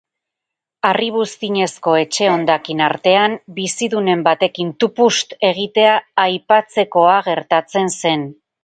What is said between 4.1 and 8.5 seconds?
batekin tupust egitea aipatzekoa gertatzen zen.